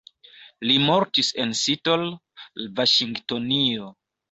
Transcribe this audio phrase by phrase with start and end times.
[0.69, 2.09] Li mortis en Seattle,
[2.81, 3.95] Vaŝingtonio.